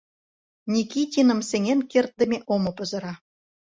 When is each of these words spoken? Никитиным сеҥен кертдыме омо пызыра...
Никитиным 0.73 1.39
сеҥен 1.49 1.79
кертдыме 1.91 2.37
омо 2.53 2.71
пызыра... 2.77 3.13